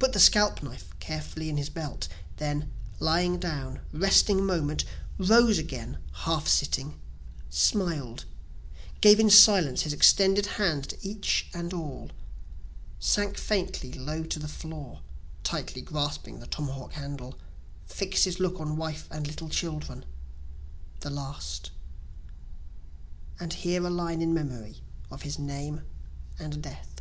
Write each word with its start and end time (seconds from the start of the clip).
Put 0.00 0.12
the 0.12 0.18
scalp 0.18 0.64
knife 0.64 0.92
carefully 0.98 1.48
in 1.48 1.56
his 1.56 1.70
belt 1.70 2.08
then 2.38 2.72
lying 2.98 3.38
down, 3.38 3.80
resting 3.92 4.44
moment, 4.44 4.84
Rose 5.16 5.58
again, 5.58 5.98
half 6.12 6.48
sitting, 6.48 6.98
smiled, 7.50 8.24
gave 9.00 9.20
in 9.20 9.30
silence 9.30 9.82
his 9.82 9.92
extended 9.92 10.46
hand 10.58 10.88
to 10.88 10.98
each 11.08 11.46
and 11.54 11.72
all, 11.72 12.10
Sank 12.98 13.36
faintly 13.38 13.92
low 13.92 14.24
to 14.24 14.40
the 14.40 14.48
floor 14.48 15.02
(tightly 15.44 15.82
grasping 15.82 16.40
the 16.40 16.48
tomahawk 16.48 16.94
handle,) 16.94 17.38
Fix'd 17.86 18.24
his 18.24 18.40
look 18.40 18.58
on 18.58 18.76
wife 18.76 19.06
and 19.08 19.28
little 19.28 19.48
children 19.48 20.04
the 20.98 21.10
last: 21.10 21.70
(And 23.38 23.52
here 23.52 23.86
a 23.86 23.90
line 23.90 24.20
in 24.20 24.34
memory 24.34 24.82
of 25.12 25.22
his 25.22 25.38
name 25.38 25.82
and 26.40 26.60
death.) 26.60 27.00